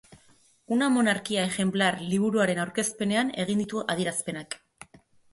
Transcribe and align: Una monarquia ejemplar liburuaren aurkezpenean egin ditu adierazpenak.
Una 0.75 0.85
monarquia 0.93 1.43
ejemplar 1.49 1.97
liburuaren 2.13 2.61
aurkezpenean 2.63 3.29
egin 3.43 3.61
ditu 3.63 3.83
adierazpenak. 3.95 4.57